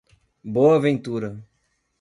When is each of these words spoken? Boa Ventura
Boa 0.43 0.79
Ventura 0.81 1.45